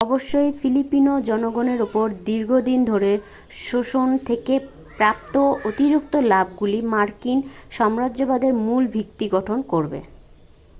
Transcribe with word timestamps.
অবশ্যই 0.03 0.49
ফিলিপিনো 0.59 1.13
জনগণের 1.21 1.79
ওপর 1.81 2.05
দীর্ঘদিন 2.25 2.79
ধরে 2.85 3.11
শোষণ 3.65 4.09
থেকে 4.27 4.53
প্রাপ্ত 4.97 5.33
অতিরিক্ত 5.65 6.13
লাভগুলি 6.31 6.79
মার্কিন 6.93 7.39
সাম্রাজ্যবাদের 7.71 8.53
মূল 8.65 8.83
ভিত্তি 8.87 9.25
গঠন 9.29 9.59
করবে 9.71 9.99